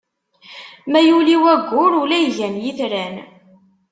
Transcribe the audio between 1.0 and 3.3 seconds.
yuli waggur, ula igan itran.